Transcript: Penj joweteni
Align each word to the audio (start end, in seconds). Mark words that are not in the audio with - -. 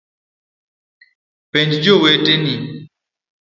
Penj 1.51 1.71
joweteni 1.83 2.55